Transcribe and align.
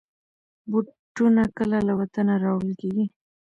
بوټونه 0.69 1.43
کله 1.57 1.77
له 1.87 1.93
وطنه 1.99 2.33
راوړل 2.43 2.73
کېږي. 2.81 3.05